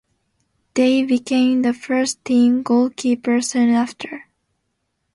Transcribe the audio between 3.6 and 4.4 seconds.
after.